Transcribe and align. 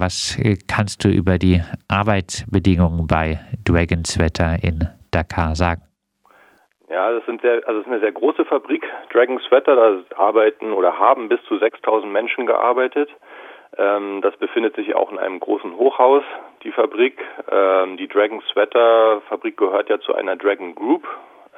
Was 0.00 0.38
kannst 0.68 1.04
du 1.04 1.08
über 1.08 1.38
die 1.38 1.60
Arbeitsbedingungen 1.88 3.06
bei 3.08 3.40
Dragons 3.64 4.18
Wetter 4.18 4.56
in 4.62 4.86
Dakar 5.10 5.56
sagen? 5.56 5.82
Ja, 6.88 7.10
das 7.10 7.26
sind 7.26 7.42
sehr, 7.42 7.66
also 7.66 7.80
es 7.80 7.86
ist 7.86 7.92
eine 7.92 8.00
sehr 8.00 8.12
große 8.12 8.44
Fabrik, 8.44 8.82
Dragon 9.12 9.38
Sweater, 9.40 9.76
da 9.76 10.16
arbeiten 10.16 10.72
oder 10.72 10.98
haben 10.98 11.28
bis 11.28 11.42
zu 11.44 11.58
6000 11.58 12.10
Menschen 12.10 12.46
gearbeitet. 12.46 13.10
Ähm, 13.76 14.20
das 14.22 14.36
befindet 14.36 14.76
sich 14.76 14.94
auch 14.94 15.10
in 15.10 15.18
einem 15.18 15.40
großen 15.40 15.76
Hochhaus, 15.76 16.22
die 16.62 16.72
Fabrik. 16.72 17.20
Ähm, 17.50 17.96
die 17.96 18.08
Dragon 18.08 18.40
Sweater 18.52 19.20
Fabrik 19.28 19.56
gehört 19.56 19.90
ja 19.90 20.00
zu 20.00 20.14
einer 20.14 20.36
Dragon 20.36 20.74
Group. 20.74 21.06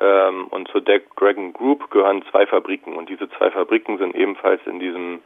Ähm, 0.00 0.46
und 0.48 0.66
zur 0.68 0.80
Dragon 0.80 1.52
Group 1.52 1.90
gehören 1.90 2.24
zwei 2.30 2.46
Fabriken. 2.46 2.96
Und 2.96 3.08
diese 3.08 3.28
zwei 3.30 3.50
Fabriken 3.50 3.98
sind 3.98 4.14
ebenfalls 4.16 4.60
in 4.66 4.80
diesem 4.80 5.20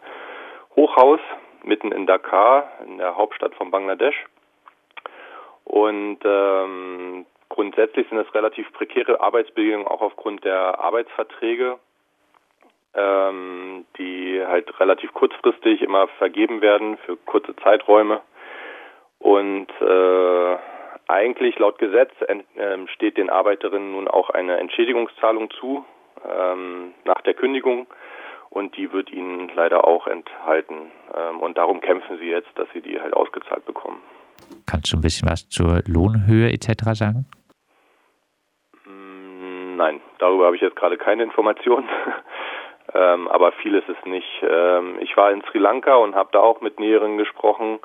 Hochhaus 0.76 1.20
mitten 1.64 1.92
in 1.92 2.06
Dakar, 2.06 2.70
in 2.86 2.98
der 2.98 3.16
Hauptstadt 3.16 3.54
von 3.54 3.70
Bangladesch. 3.70 4.26
Und 5.64 6.18
ähm, 6.24 7.26
Grundsätzlich 7.54 8.08
sind 8.08 8.18
es 8.18 8.34
relativ 8.34 8.72
prekäre 8.72 9.20
Arbeitsbedingungen, 9.20 9.86
auch 9.86 10.00
aufgrund 10.00 10.44
der 10.44 10.80
Arbeitsverträge, 10.80 11.78
ähm, 12.94 13.84
die 13.96 14.42
halt 14.44 14.80
relativ 14.80 15.14
kurzfristig 15.14 15.80
immer 15.80 16.08
vergeben 16.18 16.62
werden 16.62 16.96
für 17.06 17.16
kurze 17.16 17.54
Zeiträume. 17.54 18.22
Und 19.20 19.68
äh, 19.80 20.56
eigentlich 21.06 21.56
laut 21.60 21.78
Gesetz 21.78 22.10
äh, 22.22 22.42
steht 22.88 23.18
den 23.18 23.30
Arbeiterinnen 23.30 23.92
nun 23.92 24.08
auch 24.08 24.30
eine 24.30 24.56
Entschädigungszahlung 24.56 25.48
zu 25.52 25.84
ähm, 26.28 26.92
nach 27.04 27.20
der 27.20 27.34
Kündigung 27.34 27.86
und 28.54 28.76
die 28.76 28.92
wird 28.92 29.10
ihnen 29.10 29.50
leider 29.54 29.86
auch 29.86 30.06
enthalten. 30.06 30.92
Ähm, 31.14 31.40
und 31.40 31.58
darum 31.58 31.80
kämpfen 31.80 32.18
sie 32.18 32.28
jetzt, 32.28 32.48
dass 32.54 32.68
sie 32.72 32.80
die 32.80 33.00
halt 33.00 33.12
ausgezahlt 33.12 33.66
bekommen. 33.66 34.00
Kannst 34.66 34.92
du 34.92 34.96
ein 34.96 35.02
bisschen 35.02 35.28
was 35.28 35.48
zur 35.48 35.82
Lohnhöhe 35.86 36.50
etc. 36.50 36.92
sagen? 36.92 37.26
Nein, 38.86 40.00
darüber 40.18 40.46
habe 40.46 40.56
ich 40.56 40.62
jetzt 40.62 40.76
gerade 40.76 40.96
keine 40.96 41.24
Informationen. 41.24 41.88
ähm, 42.94 43.26
aber 43.26 43.52
viel 43.52 43.74
ist 43.74 43.88
es 43.88 43.96
nicht. 44.06 44.28
Ähm, 44.42 44.98
ich 45.00 45.16
war 45.16 45.32
in 45.32 45.42
Sri 45.42 45.58
Lanka 45.58 45.96
und 45.96 46.14
habe 46.14 46.30
da 46.32 46.38
auch 46.38 46.60
mit 46.60 46.78
Näheren 46.78 47.18
gesprochen 47.18 47.80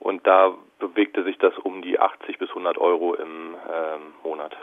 und 0.00 0.26
da 0.26 0.52
bewegte 0.80 1.22
sich 1.22 1.38
das 1.38 1.56
um 1.58 1.80
die 1.80 2.00
80 2.00 2.38
bis 2.38 2.48
100 2.50 2.78
Euro 2.78 3.14
im 3.14 3.56
Monat. 4.22 4.56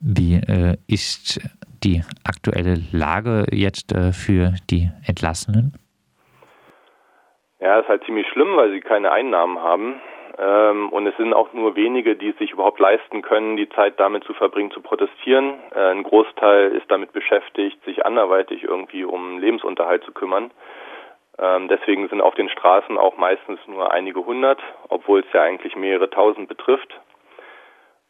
Wie 0.00 0.34
äh, 0.34 0.76
ist 0.86 1.40
die 1.86 2.02
aktuelle 2.24 2.74
Lage 2.92 3.46
jetzt 3.52 3.92
äh, 3.92 4.12
für 4.12 4.54
die 4.70 4.90
Entlassenen? 5.06 5.72
Ja, 7.60 7.78
ist 7.78 7.88
halt 7.88 8.04
ziemlich 8.04 8.26
schlimm, 8.28 8.56
weil 8.56 8.72
sie 8.72 8.80
keine 8.80 9.12
Einnahmen 9.12 9.60
haben. 9.60 10.00
Ähm, 10.38 10.90
und 10.90 11.06
es 11.06 11.16
sind 11.16 11.32
auch 11.32 11.52
nur 11.52 11.76
wenige, 11.76 12.16
die 12.16 12.30
es 12.30 12.38
sich 12.38 12.50
überhaupt 12.50 12.80
leisten 12.80 13.22
können, 13.22 13.56
die 13.56 13.68
Zeit 13.70 13.98
damit 13.98 14.24
zu 14.24 14.34
verbringen, 14.34 14.72
zu 14.72 14.82
protestieren. 14.82 15.54
Äh, 15.74 15.92
ein 15.92 16.02
Großteil 16.02 16.72
ist 16.72 16.90
damit 16.90 17.12
beschäftigt, 17.12 17.82
sich 17.84 18.04
anderweitig 18.04 18.64
irgendwie 18.64 19.04
um 19.04 19.38
Lebensunterhalt 19.38 20.04
zu 20.04 20.12
kümmern. 20.12 20.50
Ähm, 21.38 21.68
deswegen 21.68 22.08
sind 22.08 22.20
auf 22.20 22.34
den 22.34 22.48
Straßen 22.48 22.98
auch 22.98 23.16
meistens 23.16 23.60
nur 23.66 23.92
einige 23.92 24.26
hundert, 24.26 24.60
obwohl 24.88 25.20
es 25.20 25.32
ja 25.32 25.42
eigentlich 25.42 25.76
mehrere 25.76 26.10
tausend 26.10 26.48
betrifft. 26.48 27.00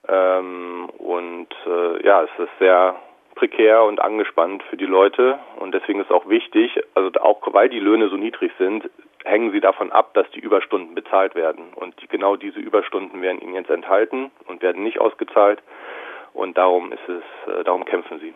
Ähm, 0.08 0.88
und 0.98 1.48
äh, 1.66 2.06
ja, 2.06 2.22
es 2.22 2.30
ist 2.38 2.58
sehr 2.58 2.96
prekär 3.36 3.84
und 3.84 4.00
angespannt 4.00 4.62
für 4.68 4.76
die 4.76 4.86
Leute 4.86 5.38
und 5.60 5.72
deswegen 5.72 6.00
ist 6.00 6.10
auch 6.10 6.28
wichtig, 6.28 6.80
also 6.94 7.10
auch 7.20 7.40
weil 7.52 7.68
die 7.68 7.78
Löhne 7.78 8.08
so 8.08 8.16
niedrig 8.16 8.50
sind, 8.58 8.90
hängen 9.24 9.52
sie 9.52 9.60
davon 9.60 9.92
ab, 9.92 10.14
dass 10.14 10.28
die 10.30 10.40
Überstunden 10.40 10.94
bezahlt 10.94 11.34
werden. 11.34 11.72
Und 11.74 12.00
die, 12.00 12.08
genau 12.08 12.36
diese 12.36 12.58
Überstunden 12.58 13.20
werden 13.22 13.40
ihnen 13.40 13.54
jetzt 13.54 13.70
enthalten 13.70 14.30
und 14.46 14.62
werden 14.62 14.82
nicht 14.82 15.00
ausgezahlt. 15.00 15.62
Und 16.32 16.56
darum 16.56 16.92
ist 16.92 17.08
es, 17.08 17.52
äh, 17.52 17.64
darum 17.64 17.84
kämpfen 17.84 18.18
sie. 18.20 18.34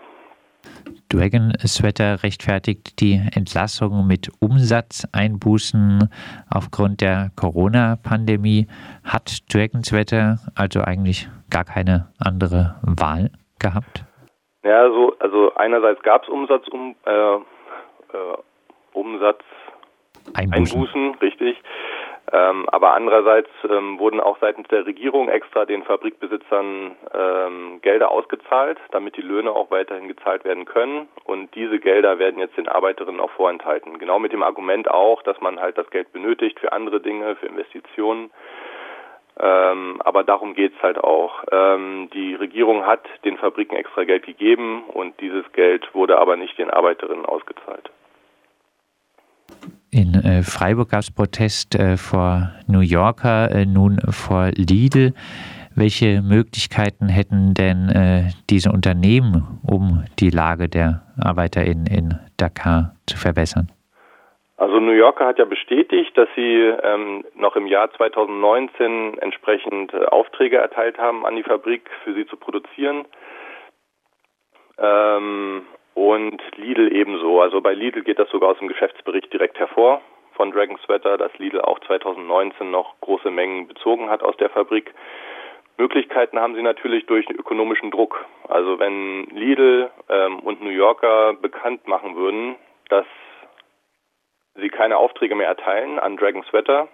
Dragon 1.08 1.52
Sweater 1.66 2.22
rechtfertigt 2.22 3.00
die 3.00 3.20
Entlassung 3.34 4.06
mit 4.06 4.28
Umsatzeinbußen 4.40 6.08
aufgrund 6.50 7.00
der 7.00 7.30
Corona-Pandemie. 7.36 8.66
Hat 9.04 9.38
Dragon 9.52 9.82
Sweater 9.82 10.38
also 10.54 10.82
eigentlich 10.82 11.28
gar 11.48 11.64
keine 11.64 12.12
andere 12.18 12.76
Wahl 12.82 13.30
gehabt? 13.58 14.04
Ja, 14.62 14.88
so, 14.90 15.14
also 15.18 15.54
einerseits 15.54 16.02
gab 16.02 16.24
es 16.24 16.28
Umsatz, 16.28 16.68
um, 16.68 16.94
äh, 17.06 17.34
äh, 17.34 17.38
Umsatz 18.92 19.42
Einbußen, 20.34 20.54
Einbußen 20.54 21.14
richtig. 21.16 21.56
Ähm, 22.32 22.68
aber 22.68 22.94
andererseits 22.94 23.50
ähm, 23.68 23.98
wurden 23.98 24.20
auch 24.20 24.38
seitens 24.40 24.68
der 24.68 24.86
Regierung 24.86 25.28
extra 25.28 25.64
den 25.64 25.82
Fabrikbesitzern 25.82 26.96
ähm, 27.12 27.80
Gelder 27.82 28.10
ausgezahlt, 28.10 28.78
damit 28.92 29.16
die 29.16 29.22
Löhne 29.22 29.50
auch 29.50 29.70
weiterhin 29.70 30.06
gezahlt 30.06 30.44
werden 30.44 30.64
können. 30.64 31.08
Und 31.24 31.52
diese 31.56 31.80
Gelder 31.80 32.20
werden 32.20 32.38
jetzt 32.38 32.56
den 32.56 32.68
Arbeiterinnen 32.68 33.20
auch 33.20 33.32
vorenthalten. 33.32 33.98
Genau 33.98 34.20
mit 34.20 34.32
dem 34.32 34.44
Argument 34.44 34.88
auch, 34.88 35.22
dass 35.22 35.40
man 35.40 35.60
halt 35.60 35.76
das 35.76 35.90
Geld 35.90 36.12
benötigt 36.12 36.60
für 36.60 36.72
andere 36.72 37.00
Dinge, 37.00 37.34
für 37.34 37.46
Investitionen. 37.46 38.30
Ähm, 39.42 40.02
aber 40.04 40.24
darum 40.24 40.54
geht's 40.54 40.80
halt 40.82 40.98
auch. 40.98 41.44
Ähm, 41.50 42.10
die 42.12 42.34
Regierung 42.34 42.84
hat 42.84 43.00
den 43.24 43.38
Fabriken 43.38 43.76
extra 43.76 44.04
Geld 44.04 44.26
gegeben 44.26 44.84
und 44.84 45.18
dieses 45.20 45.50
Geld 45.52 45.94
wurde 45.94 46.18
aber 46.18 46.36
nicht 46.36 46.58
den 46.58 46.70
Arbeiterinnen 46.70 47.24
ausgezahlt. 47.24 47.90
In 49.90 50.14
äh, 50.14 50.42
Freiburg 50.42 50.90
gab 50.90 51.00
es 51.00 51.10
Protest 51.10 51.74
äh, 51.74 51.96
vor 51.96 52.52
New 52.66 52.80
Yorker, 52.80 53.50
äh, 53.50 53.66
nun 53.66 53.98
vor 54.10 54.50
Lidl. 54.54 55.14
Welche 55.74 56.20
Möglichkeiten 56.22 57.08
hätten 57.08 57.54
denn 57.54 57.88
äh, 57.88 58.30
diese 58.50 58.72
Unternehmen, 58.72 59.60
um 59.62 60.04
die 60.18 60.30
Lage 60.30 60.68
der 60.68 61.02
ArbeiterInnen 61.18 61.86
in 61.86 62.18
Dakar 62.36 62.94
zu 63.06 63.16
verbessern? 63.16 63.70
Also 64.60 64.78
New 64.78 64.92
Yorker 64.92 65.24
hat 65.24 65.38
ja 65.38 65.46
bestätigt, 65.46 66.18
dass 66.18 66.28
sie 66.36 66.54
ähm, 66.82 67.24
noch 67.34 67.56
im 67.56 67.66
Jahr 67.66 67.90
2019 67.94 69.16
entsprechend 69.16 69.94
äh, 69.94 70.04
Aufträge 70.04 70.58
erteilt 70.58 70.98
haben 70.98 71.24
an 71.24 71.34
die 71.34 71.42
Fabrik, 71.42 71.88
für 72.04 72.12
sie 72.12 72.26
zu 72.26 72.36
produzieren. 72.36 73.06
Ähm, 74.76 75.64
und 75.94 76.42
Lidl 76.58 76.94
ebenso. 76.94 77.40
Also 77.40 77.62
bei 77.62 77.72
Lidl 77.72 78.02
geht 78.02 78.18
das 78.18 78.28
sogar 78.28 78.50
aus 78.50 78.58
dem 78.58 78.68
Geschäftsbericht 78.68 79.32
direkt 79.32 79.58
hervor 79.58 80.02
von 80.34 80.52
Dragon 80.52 80.76
Sweater, 80.84 81.16
dass 81.16 81.32
Lidl 81.38 81.62
auch 81.62 81.78
2019 81.86 82.70
noch 82.70 83.00
große 83.00 83.30
Mengen 83.30 83.66
bezogen 83.66 84.10
hat 84.10 84.22
aus 84.22 84.36
der 84.36 84.50
Fabrik. 84.50 84.92
Möglichkeiten 85.78 86.38
haben 86.38 86.54
sie 86.54 86.62
natürlich 86.62 87.06
durch 87.06 87.30
ökonomischen 87.30 87.90
Druck. 87.90 88.26
Also 88.46 88.78
wenn 88.78 89.24
Lidl 89.30 89.90
ähm, 90.10 90.40
und 90.40 90.62
New 90.62 90.68
Yorker 90.68 91.32
bekannt 91.32 91.88
machen 91.88 92.14
würden, 92.14 92.56
dass 92.90 93.06
sie 94.60 94.68
keine 94.68 94.96
Aufträge 94.96 95.34
mehr 95.34 95.48
erteilen 95.48 95.98
an 95.98 96.16
Dragon 96.16 96.44
Sweater, 96.44 96.88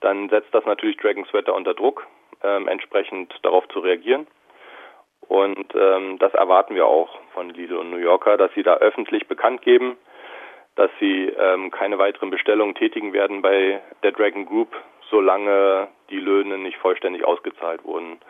dann 0.00 0.28
setzt 0.28 0.54
das 0.54 0.64
natürlich 0.64 0.96
Dragon 0.96 1.24
Sweater 1.26 1.54
unter 1.54 1.74
Druck, 1.74 2.06
ähm, 2.42 2.68
entsprechend 2.68 3.34
darauf 3.42 3.66
zu 3.68 3.80
reagieren. 3.80 4.26
Und 5.20 5.74
ähm, 5.74 6.18
das 6.18 6.32
erwarten 6.34 6.74
wir 6.74 6.86
auch 6.86 7.18
von 7.34 7.50
Lidl 7.50 7.76
und 7.76 7.90
New 7.90 7.98
Yorker, 7.98 8.36
dass 8.36 8.52
sie 8.54 8.62
da 8.62 8.76
öffentlich 8.76 9.26
bekannt 9.28 9.62
geben, 9.62 9.98
dass 10.76 10.90
sie 11.00 11.26
ähm, 11.26 11.70
keine 11.70 11.98
weiteren 11.98 12.30
Bestellungen 12.30 12.74
tätigen 12.74 13.12
werden 13.12 13.42
bei 13.42 13.80
der 14.02 14.12
Dragon 14.12 14.46
Group, 14.46 14.74
solange 15.10 15.88
die 16.08 16.20
Löhne 16.20 16.56
nicht 16.58 16.78
vollständig 16.78 17.24
ausgezahlt 17.24 17.84
wurden. 17.84 18.20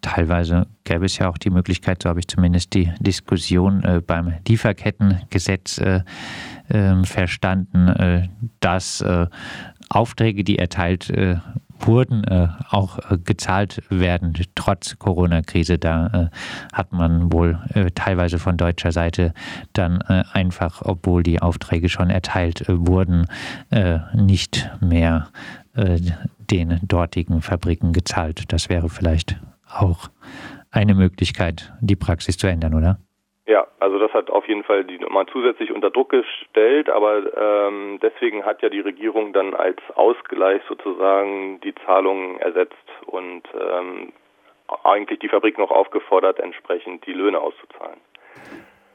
Teilweise 0.00 0.66
gäbe 0.84 1.04
es 1.04 1.18
ja 1.18 1.28
auch 1.28 1.38
die 1.38 1.50
Möglichkeit, 1.50 2.02
so 2.02 2.08
habe 2.08 2.20
ich 2.20 2.28
zumindest 2.28 2.74
die 2.74 2.90
Diskussion 2.98 3.82
äh, 3.84 4.00
beim 4.00 4.34
Lieferkettengesetz 4.48 5.78
äh, 5.78 6.00
äh, 6.68 7.02
verstanden, 7.04 7.88
äh, 7.88 8.28
dass 8.60 9.00
äh, 9.00 9.26
Aufträge, 9.88 10.44
die 10.44 10.58
erteilt 10.58 11.10
äh, 11.10 11.36
wurden, 11.80 12.24
äh, 12.24 12.48
auch 12.70 12.98
gezahlt 13.24 13.82
werden, 13.88 14.34
trotz 14.54 14.98
Corona-Krise. 14.98 15.78
Da 15.78 16.28
hat 16.72 16.92
man 16.92 17.32
wohl 17.32 17.56
teilweise 17.94 18.40
von 18.40 18.56
deutscher 18.56 18.90
Seite 18.90 19.32
dann 19.74 20.02
einfach, 20.02 20.82
obwohl 20.84 21.22
die 21.22 21.40
Aufträge 21.40 21.88
schon 21.88 22.10
erteilt 22.10 22.64
wurden, 22.66 23.26
nicht 24.12 24.68
mehr 24.80 25.28
den 26.50 26.80
dortigen 26.82 27.42
Fabriken 27.42 27.92
gezahlt. 27.92 28.52
Das 28.52 28.68
wäre 28.68 28.88
vielleicht 28.88 29.40
auch 29.70 30.10
eine 30.72 30.94
Möglichkeit, 30.94 31.72
die 31.80 31.96
Praxis 31.96 32.36
zu 32.36 32.48
ändern, 32.48 32.74
oder? 32.74 32.98
Ja, 33.48 33.66
also 33.80 33.98
das 33.98 34.12
hat 34.12 34.28
auf 34.28 34.46
jeden 34.46 34.62
Fall 34.62 34.84
die 34.84 34.98
Nummer 34.98 35.26
zusätzlich 35.26 35.72
unter 35.72 35.90
Druck 35.90 36.10
gestellt, 36.10 36.90
aber 36.90 37.22
ähm, 37.34 37.98
deswegen 38.02 38.44
hat 38.44 38.60
ja 38.60 38.68
die 38.68 38.80
Regierung 38.80 39.32
dann 39.32 39.54
als 39.54 39.78
Ausgleich 39.94 40.60
sozusagen 40.68 41.58
die 41.62 41.74
Zahlungen 41.86 42.38
ersetzt 42.40 42.76
und 43.06 43.44
ähm, 43.58 44.12
eigentlich 44.84 45.20
die 45.20 45.30
Fabrik 45.30 45.56
noch 45.56 45.70
aufgefordert, 45.70 46.40
entsprechend 46.40 47.06
die 47.06 47.14
Löhne 47.14 47.40
auszuzahlen. 47.40 47.98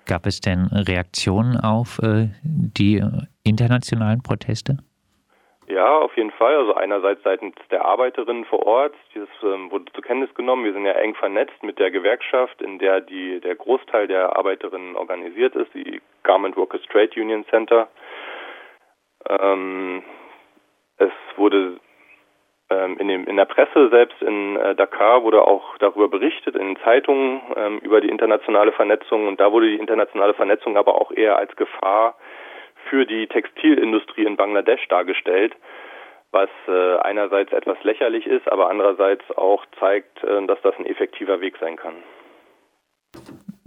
Gab 0.05 0.27
es 0.27 0.39
denn 0.39 0.67
Reaktionen 0.71 1.57
auf 1.59 1.97
äh, 2.03 2.27
die 2.43 3.03
internationalen 3.43 4.21
Proteste? 4.21 4.77
Ja, 5.83 5.97
auf 5.97 6.15
jeden 6.15 6.31
Fall. 6.31 6.55
Also 6.55 6.75
einerseits 6.75 7.21
seitens 7.23 7.55
der 7.69 7.83
Arbeiterinnen 7.83 8.45
vor 8.45 8.65
Ort, 8.65 8.95
dieses 9.13 9.27
ähm, 9.43 9.69
wurde 9.69 9.91
zur 9.91 10.01
Kenntnis 10.01 10.33
genommen. 10.33 10.63
Wir 10.63 10.71
sind 10.71 10.85
ja 10.85 10.93
eng 10.93 11.13
vernetzt 11.13 11.61
mit 11.61 11.77
der 11.77 11.91
Gewerkschaft, 11.91 12.61
in 12.61 12.79
der 12.79 13.01
die 13.01 13.41
der 13.41 13.55
Großteil 13.55 14.07
der 14.07 14.37
Arbeiterinnen 14.37 14.95
organisiert 14.95 15.57
ist, 15.57 15.73
die 15.73 16.01
Garment 16.23 16.55
Workers 16.55 16.83
Trade 16.83 17.11
Union 17.17 17.43
Center. 17.49 17.89
Ähm, 19.27 20.03
es 20.99 21.11
wurde 21.35 21.81
ähm, 22.69 22.97
in, 22.99 23.09
dem, 23.09 23.27
in 23.27 23.35
der 23.35 23.43
Presse 23.43 23.89
selbst 23.89 24.21
in 24.21 24.55
äh, 24.55 24.75
Dakar 24.75 25.23
wurde 25.23 25.45
auch 25.45 25.77
darüber 25.79 26.07
berichtet, 26.07 26.55
in 26.55 26.77
Zeitungen 26.85 27.41
ähm, 27.57 27.79
über 27.79 27.99
die 27.99 28.07
internationale 28.07 28.71
Vernetzung 28.71 29.27
und 29.27 29.37
da 29.37 29.51
wurde 29.51 29.67
die 29.67 29.79
internationale 29.79 30.33
Vernetzung 30.33 30.77
aber 30.77 30.95
auch 30.95 31.11
eher 31.11 31.35
als 31.35 31.53
Gefahr 31.57 32.15
für 32.89 33.05
die 33.05 33.27
Textilindustrie 33.27 34.25
in 34.25 34.37
Bangladesch 34.37 34.87
dargestellt, 34.87 35.55
was 36.33 36.49
äh, 36.67 36.97
einerseits 36.97 37.53
etwas 37.53 37.81
lächerlich 37.83 38.25
ist, 38.25 38.51
aber 38.51 38.69
andererseits 38.69 39.23
auch 39.37 39.65
zeigt, 39.79 40.23
äh, 40.23 40.45
dass 40.47 40.59
das 40.63 40.75
ein 40.77 40.85
effektiver 40.85 41.39
Weg 41.39 41.57
sein 41.59 41.75
kann. 41.77 41.93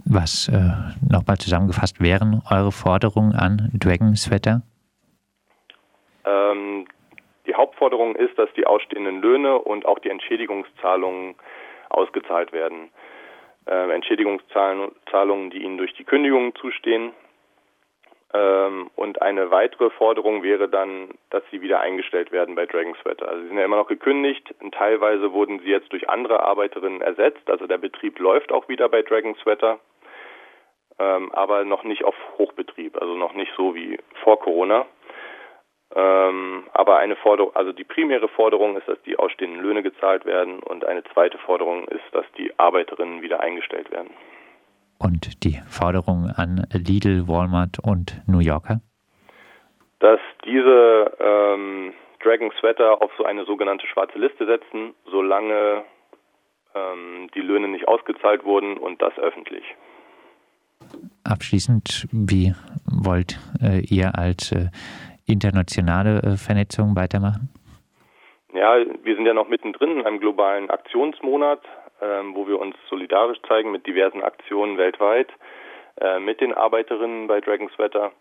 Was 0.05 0.49
äh, 0.49 1.11
nochmal 1.11 1.37
zusammengefasst 1.37 2.01
wären 2.01 2.41
eure 2.51 2.71
Forderungen 2.71 3.33
an 3.33 3.71
Dragon 3.73 4.15
Sweater? 4.15 4.61
Ähm, 6.25 6.85
die 7.45 7.55
Hauptforderung 7.55 8.15
ist, 8.15 8.37
dass 8.37 8.49
die 8.53 8.67
ausstehenden 8.67 9.21
Löhne 9.21 9.57
und 9.57 9.85
auch 9.85 9.99
die 9.99 10.09
Entschädigungszahlungen 10.09 11.35
ausgezahlt 11.89 12.51
werden. 12.51 12.89
Ähm, 13.65 13.91
Entschädigungszahlungen, 13.91 15.49
die 15.49 15.63
ihnen 15.63 15.77
durch 15.77 15.93
die 15.93 16.03
Kündigungen 16.03 16.53
zustehen, 16.55 17.13
ähm, 18.33 18.89
und 18.95 19.21
eine 19.21 19.51
weitere 19.51 19.89
Forderung 19.91 20.43
wäre 20.43 20.67
dann, 20.67 21.09
dass 21.29 21.43
sie 21.49 21.61
wieder 21.61 21.79
eingestellt 21.79 22.31
werden 22.31 22.55
bei 22.55 22.65
Dragon 22.65 22.95
Sweater. 23.01 23.27
Also 23.27 23.41
sie 23.41 23.47
sind 23.47 23.57
ja 23.57 23.65
immer 23.65 23.77
noch 23.77 23.87
gekündigt. 23.87 24.53
Und 24.59 24.73
teilweise 24.73 25.31
wurden 25.31 25.59
sie 25.59 25.69
jetzt 25.69 25.91
durch 25.93 26.09
andere 26.09 26.41
Arbeiterinnen 26.41 27.01
ersetzt. 27.01 27.49
Also 27.49 27.67
der 27.67 27.77
Betrieb 27.77 28.19
läuft 28.19 28.51
auch 28.51 28.67
wieder 28.67 28.89
bei 28.89 29.01
Dragon 29.01 29.35
Sweater, 29.35 29.79
ähm, 30.99 31.31
aber 31.31 31.63
noch 31.63 31.83
nicht 31.83 32.03
auf 32.03 32.15
Hochbetrieb, 32.37 33.01
also 33.01 33.15
noch 33.15 33.33
nicht 33.33 33.51
so 33.55 33.75
wie 33.75 33.97
vor 34.23 34.39
Corona. 34.39 34.85
Ähm, 35.95 36.65
aber 36.73 36.97
eine 36.97 37.15
Forderung, 37.15 37.55
also 37.55 37.71
die 37.71 37.85
primäre 37.85 38.27
Forderung 38.27 38.75
ist, 38.75 38.89
dass 38.89 39.01
die 39.03 39.17
ausstehenden 39.17 39.61
Löhne 39.61 39.83
gezahlt 39.83 40.25
werden 40.25 40.59
und 40.59 40.83
eine 40.83 41.05
zweite 41.13 41.37
Forderung 41.37 41.87
ist, 41.87 42.03
dass 42.11 42.25
die 42.37 42.51
Arbeiterinnen 42.59 43.21
wieder 43.21 43.39
eingestellt 43.39 43.89
werden 43.89 44.09
und 44.99 45.43
die 45.43 45.59
Forderung 45.67 46.29
an 46.35 46.65
Lidl, 46.71 47.27
Walmart 47.27 47.79
und 47.79 48.21
New 48.27 48.39
Yorker? 48.39 48.81
Dass 49.99 50.19
diese 50.45 51.11
ähm, 51.19 51.93
Dragon 52.23 52.51
Sweater 52.59 53.01
auf 53.01 53.11
so 53.17 53.23
eine 53.25 53.45
sogenannte 53.45 53.87
schwarze 53.87 54.17
Liste 54.17 54.45
setzen, 54.45 54.93
solange 55.09 55.83
ähm, 56.75 57.29
die 57.35 57.41
Löhne 57.41 57.67
nicht 57.67 57.87
ausgezahlt 57.87 58.43
wurden 58.43 58.77
und 58.77 59.01
das 59.01 59.17
öffentlich. 59.17 59.63
Abschließend, 61.23 62.07
wie 62.11 62.53
wollt 62.85 63.39
äh, 63.61 63.81
ihr 63.85 64.17
als 64.17 64.51
äh, 64.51 64.69
internationale 65.25 66.21
äh, 66.21 66.37
Vernetzung 66.37 66.95
weitermachen? 66.95 67.49
Ja, 68.53 68.77
wir 69.03 69.15
sind 69.15 69.25
ja 69.25 69.33
noch 69.33 69.49
mittendrin 69.49 69.99
in 69.99 70.05
einem 70.05 70.19
globalen 70.19 70.69
Aktionsmonat 70.69 71.61
ähm, 72.01 72.35
wo 72.35 72.47
wir 72.47 72.59
uns 72.59 72.75
solidarisch 72.89 73.39
zeigen 73.47 73.71
mit 73.71 73.85
diversen 73.85 74.23
Aktionen 74.23 74.77
weltweit, 74.77 75.29
äh, 75.99 76.19
mit 76.19 76.41
den 76.41 76.53
Arbeiterinnen 76.53 77.27
bei 77.27 77.41
Dragon 77.41 77.69
Sweater. 77.75 78.11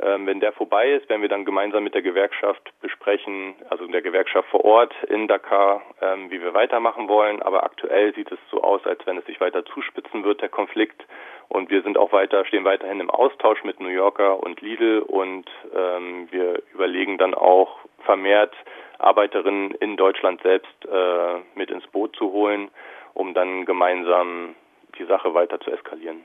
Ähm, 0.00 0.26
wenn 0.26 0.38
der 0.38 0.52
vorbei 0.52 0.92
ist, 0.92 1.08
werden 1.08 1.22
wir 1.22 1.28
dann 1.28 1.44
gemeinsam 1.44 1.82
mit 1.82 1.94
der 1.94 2.02
Gewerkschaft 2.02 2.62
besprechen, 2.80 3.56
also 3.68 3.84
der 3.88 4.02
Gewerkschaft 4.02 4.48
vor 4.48 4.64
Ort 4.64 4.94
in 5.08 5.26
Dakar, 5.26 5.82
ähm, 6.00 6.30
wie 6.30 6.40
wir 6.40 6.54
weitermachen 6.54 7.08
wollen. 7.08 7.42
Aber 7.42 7.64
aktuell 7.64 8.14
sieht 8.14 8.30
es 8.30 8.38
so 8.50 8.62
aus, 8.62 8.86
als 8.86 9.04
wenn 9.06 9.18
es 9.18 9.26
sich 9.26 9.40
weiter 9.40 9.64
zuspitzen 9.64 10.22
wird, 10.22 10.40
der 10.40 10.50
Konflikt. 10.50 11.04
Und 11.48 11.70
wir 11.70 11.82
sind 11.82 11.98
auch 11.98 12.12
weiter, 12.12 12.44
stehen 12.44 12.64
weiterhin 12.64 13.00
im 13.00 13.10
Austausch 13.10 13.64
mit 13.64 13.80
New 13.80 13.88
Yorker 13.88 14.40
und 14.40 14.60
Lidl 14.60 15.00
und 15.00 15.50
ähm, 15.74 16.28
wir 16.30 16.62
überlegen 16.72 17.18
dann 17.18 17.34
auch 17.34 17.78
vermehrt 18.04 18.54
Arbeiterinnen 18.98 19.72
in 19.72 19.96
Deutschland 19.96 20.42
selbst 20.42 20.84
äh, 20.84 21.38
mit 21.56 21.70
ins 21.70 21.86
Boot 21.88 22.14
zu 22.14 22.30
holen 22.30 22.70
um 23.18 23.34
dann 23.34 23.64
gemeinsam 23.64 24.54
die 24.96 25.04
Sache 25.04 25.34
weiter 25.34 25.60
zu 25.60 25.72
eskalieren. 25.72 26.24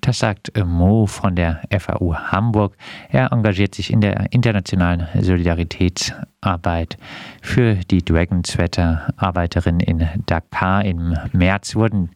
Das 0.00 0.18
sagt 0.18 0.52
Mo 0.64 1.06
von 1.06 1.36
der 1.36 1.60
FAU 1.78 2.14
Hamburg. 2.14 2.74
Er 3.10 3.32
engagiert 3.32 3.74
sich 3.74 3.92
in 3.92 4.00
der 4.00 4.32
internationalen 4.32 5.06
Solidaritätsarbeit 5.20 6.96
für 7.42 7.74
die 7.74 8.02
Dragon 8.02 8.42
Sweater 8.42 9.12
Arbeiterinnen 9.18 9.80
in 9.80 10.08
Dakar. 10.24 10.86
Im 10.86 11.16
März 11.32 11.76
wurden 11.76 12.10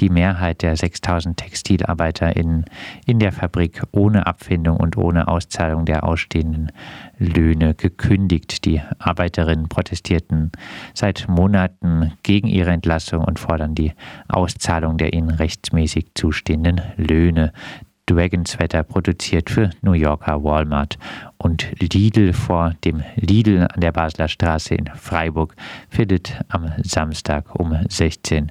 die 0.00 0.08
Mehrheit 0.08 0.62
der 0.62 0.76
6000 0.76 1.36
TextilarbeiterInnen 1.36 2.64
in 3.06 3.20
der 3.20 3.30
Fabrik 3.30 3.82
ohne 3.92 4.26
Abfindung 4.26 4.78
und 4.78 4.96
ohne 4.96 5.28
Auszahlung 5.28 5.84
der 5.84 6.02
ausstehenden 6.04 6.72
Löhne 7.18 7.74
gekündigt. 7.74 8.64
Die 8.64 8.82
Arbeiterinnen 8.98 9.68
protestierten 9.68 10.50
seit 10.92 11.28
Monaten 11.28 12.12
gegen 12.24 12.48
ihre 12.48 12.70
Entlassung 12.70 13.22
und 13.22 13.38
fordern 13.38 13.76
die 13.76 13.92
Auszahlung 14.26 14.98
der 14.98 15.12
ihnen 15.12 15.30
rechtsmäßig 15.30 16.12
zustehenden 16.14 16.80
Löhne. 16.96 17.27
Dragonswetter 18.08 18.82
produziert 18.82 19.50
für 19.50 19.70
New 19.82 19.92
Yorker 19.92 20.42
Walmart 20.42 20.98
und 21.36 21.68
Lidl 21.78 22.32
vor 22.32 22.72
dem 22.84 23.02
Lidl 23.16 23.68
an 23.70 23.80
der 23.80 23.92
Basler 23.92 24.28
Straße 24.28 24.74
in 24.74 24.86
Freiburg 24.86 25.54
findet 25.90 26.40
am 26.48 26.72
Samstag 26.82 27.54
um 27.54 27.76
16 27.88 28.50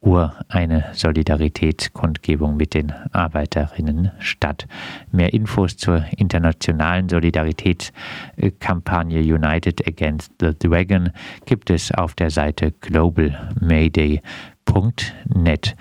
Uhr 0.00 0.32
eine 0.48 0.84
Solidaritätskundgebung 0.92 2.56
mit 2.56 2.74
den 2.74 2.92
Arbeiterinnen 3.12 4.12
statt. 4.20 4.68
Mehr 5.10 5.32
Infos 5.32 5.76
zur 5.76 6.04
internationalen 6.16 7.08
Solidaritätskampagne 7.08 9.18
United 9.20 9.84
Against 9.88 10.30
the 10.40 10.52
Dragon 10.56 11.10
gibt 11.46 11.70
es 11.70 11.90
auf 11.90 12.14
der 12.14 12.30
Seite 12.30 12.72
globalmayday.net. 12.80 15.74